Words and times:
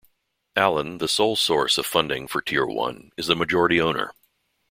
Allen, 0.55 0.97
the 0.97 1.07
sole 1.07 1.35
source 1.35 1.77
of 1.77 1.85
funding 1.85 2.27
for 2.27 2.41
Tier 2.41 2.65
One, 2.65 3.11
is 3.17 3.27
the 3.27 3.35
majority 3.35 3.79
owner. 3.79 4.15